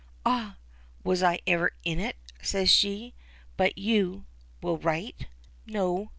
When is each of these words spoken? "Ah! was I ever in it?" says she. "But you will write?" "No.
"Ah! 0.25 0.57
was 1.03 1.21
I 1.21 1.41
ever 1.45 1.73
in 1.83 1.99
it?" 1.99 2.15
says 2.41 2.71
she. 2.71 3.13
"But 3.55 3.77
you 3.77 4.25
will 4.59 4.79
write?" 4.79 5.27
"No. 5.67 6.09